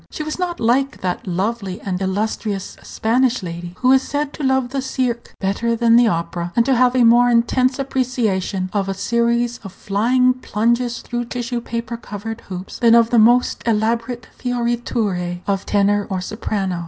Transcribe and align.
She 0.09 0.23
was 0.23 0.39
not 0.39 0.59
like 0.59 1.01
that 1.01 1.27
lovely 1.27 1.79
and 1.79 2.01
illustrious 2.01 2.75
Spanish 2.81 3.43
lady 3.43 3.73
who 3.81 3.91
is 3.91 4.01
said 4.01 4.33
to 4.33 4.41
love 4.43 4.69
the 4.69 4.81
cirque 4.81 5.35
better 5.39 5.75
than 5.75 5.95
the 5.95 6.07
opera, 6.07 6.51
and 6.55 6.65
to 6.65 6.73
have 6.75 6.95
a 6.95 7.03
more 7.03 7.29
intense 7.29 7.77
appreciation 7.77 8.71
of 8.73 8.89
a 8.89 8.95
series 8.95 9.59
of 9.59 9.71
flying 9.71 10.33
plunges 10.33 11.01
through 11.03 11.25
tissue 11.25 11.61
paper 11.61 11.97
covered 11.97 12.41
hoops 12.49 12.79
than 12.79 12.95
of 12.95 13.11
the 13.11 13.19
most 13.19 13.61
elaborate 13.67 14.27
fioriture 14.39 15.41
of 15.45 15.67
tenor 15.67 16.07
or 16.09 16.19
soprano. 16.19 16.79